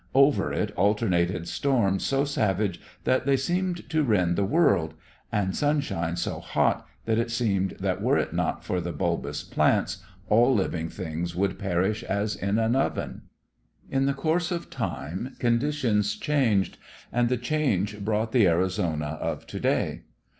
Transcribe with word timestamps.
Over 0.15 0.51
it 0.51 0.71
alternated 0.71 1.47
storms 1.47 2.03
so 2.03 2.25
savage 2.25 2.81
that 3.03 3.27
they 3.27 3.37
seemed 3.37 3.87
to 3.91 4.01
rend 4.01 4.35
the 4.35 4.43
world, 4.43 4.95
and 5.31 5.55
sunshine 5.55 6.15
so 6.15 6.39
hot 6.39 6.87
that 7.05 7.19
it 7.19 7.29
seemed 7.29 7.77
that 7.79 8.01
were 8.01 8.17
it 8.17 8.33
not 8.33 8.63
for 8.63 8.81
the 8.81 8.91
bulbous 8.93 9.43
plants 9.43 9.99
all 10.27 10.55
living 10.55 10.89
things 10.89 11.35
would 11.35 11.59
perish 11.59 12.01
as 12.01 12.35
in 12.35 12.57
an 12.57 12.75
oven. 12.75 13.29
In 13.91 14.07
the 14.07 14.15
course 14.15 14.49
of 14.49 14.71
time 14.71 15.35
conditions 15.37 16.15
changed, 16.15 16.79
and 17.13 17.29
the 17.29 17.37
change 17.37 17.99
brought 17.99 18.31
the 18.31 18.47
Arizona 18.47 19.19
of 19.21 19.45
to 19.45 19.59
day. 19.59 20.01